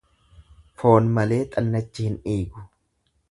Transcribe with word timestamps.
Foon 0.83 1.09
malee 1.17 1.39
xannachi 1.57 2.07
hin 2.09 2.19
dhiigu. 2.25 2.65